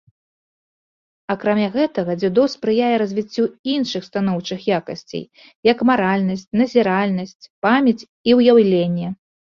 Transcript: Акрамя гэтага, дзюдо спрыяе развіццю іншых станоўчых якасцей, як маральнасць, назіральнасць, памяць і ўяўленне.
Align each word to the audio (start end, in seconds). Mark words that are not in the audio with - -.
Акрамя 1.33 1.67
гэтага, 1.75 2.15
дзюдо 2.21 2.45
спрыяе 2.53 2.89
развіццю 3.03 3.45
іншых 3.75 4.07
станоўчых 4.09 4.59
якасцей, 4.81 5.23
як 5.71 5.77
маральнасць, 5.93 6.45
назіральнасць, 6.63 7.39
памяць 7.67 7.99
і 8.31 8.41
ўяўленне. 8.41 9.07